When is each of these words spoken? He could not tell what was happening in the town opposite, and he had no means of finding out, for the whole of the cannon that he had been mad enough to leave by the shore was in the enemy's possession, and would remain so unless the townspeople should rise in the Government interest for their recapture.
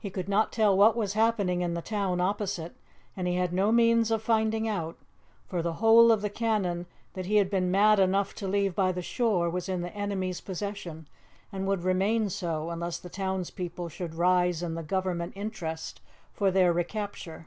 He 0.00 0.08
could 0.08 0.30
not 0.30 0.50
tell 0.50 0.74
what 0.74 0.96
was 0.96 1.12
happening 1.12 1.60
in 1.60 1.74
the 1.74 1.82
town 1.82 2.22
opposite, 2.22 2.74
and 3.14 3.28
he 3.28 3.34
had 3.34 3.52
no 3.52 3.70
means 3.70 4.10
of 4.10 4.22
finding 4.22 4.66
out, 4.66 4.96
for 5.46 5.60
the 5.60 5.74
whole 5.74 6.10
of 6.10 6.22
the 6.22 6.30
cannon 6.30 6.86
that 7.12 7.26
he 7.26 7.36
had 7.36 7.50
been 7.50 7.70
mad 7.70 7.98
enough 8.00 8.34
to 8.36 8.48
leave 8.48 8.74
by 8.74 8.92
the 8.92 9.02
shore 9.02 9.50
was 9.50 9.68
in 9.68 9.82
the 9.82 9.94
enemy's 9.94 10.40
possession, 10.40 11.06
and 11.52 11.66
would 11.66 11.82
remain 11.84 12.30
so 12.30 12.70
unless 12.70 12.96
the 12.96 13.10
townspeople 13.10 13.90
should 13.90 14.14
rise 14.14 14.62
in 14.62 14.72
the 14.72 14.82
Government 14.82 15.34
interest 15.36 16.00
for 16.32 16.50
their 16.50 16.72
recapture. 16.72 17.46